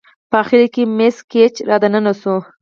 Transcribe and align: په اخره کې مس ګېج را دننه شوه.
په 0.31 0.35
اخره 0.43 0.67
کې 0.73 0.83
مس 0.97 1.17
ګېج 1.31 1.55
را 1.69 1.77
دننه 1.81 2.13
شوه. 2.21 2.39